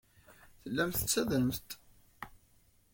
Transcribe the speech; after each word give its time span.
Tellamt 0.61 0.97
tettadremt-d. 0.99 1.69